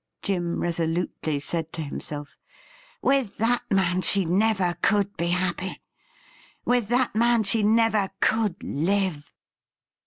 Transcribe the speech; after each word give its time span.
Jim 0.23 0.59
resolutely 0.59 1.37
said 1.39 1.71
to 1.71 1.79
himself; 1.83 2.35
'with 3.03 3.37
that 3.37 3.61
man 3.69 4.01
she 4.01 4.25
never 4.25 4.75
could 4.81 5.15
be 5.15 5.27
happy; 5.27 5.79
with 6.65 6.87
that 6.87 7.13
man 7.13 7.43
she 7.43 7.61
never 7.61 8.09
could 8.19 8.55
live 8.63 9.31